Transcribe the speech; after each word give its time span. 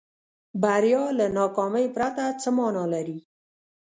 بریا 0.61 1.03
له 1.19 1.25
ناکامۍ 1.37 1.85
پرته 1.95 2.23
څه 2.41 2.49
معنا 2.57 2.83
لري. 2.93 3.19